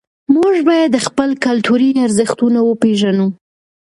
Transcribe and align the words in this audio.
موږ 0.35 0.55
باید 0.69 0.93
خپل 1.07 1.29
کلتوري 1.45 1.89
ارزښتونه 2.05 2.59
وپېژنو. 2.63 3.27